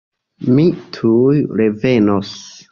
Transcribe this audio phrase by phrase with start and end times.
[0.59, 0.65] Mi
[0.97, 2.37] tuj revenos.